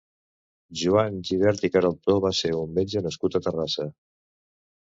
Joan 0.83 1.19
Gibert 1.29 1.67
i 1.69 1.71
Queraltó 1.75 2.17
va 2.25 2.31
ser 2.39 2.51
un 2.63 2.73
metge 2.81 3.07
nascut 3.09 3.39
a 3.39 3.43
Terrassa. 3.49 3.87